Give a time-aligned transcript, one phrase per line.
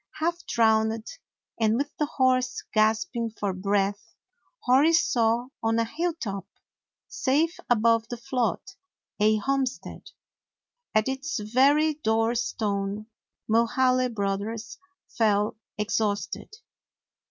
[0.15, 1.05] Half drowned,
[1.59, 4.15] and with the horse gasping for breath,
[4.61, 6.47] Hori saw on a hilltop,
[7.07, 8.61] safe above the flood,
[9.19, 10.09] a homestead.
[10.95, 13.11] At its very door stone
[13.47, 16.49] Mulhaly Brothers fell exhausted.